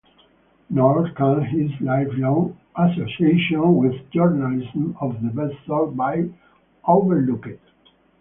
Nor 0.71 1.11
can 1.11 1.43
his 1.43 1.69
lifelong 1.79 2.57
association 2.75 3.75
with 3.75 4.09
journalism 4.09 4.97
of 4.99 5.21
the 5.21 5.29
best 5.29 5.53
sort 5.67 5.95
be 5.95 6.33
overlooked. 6.87 7.59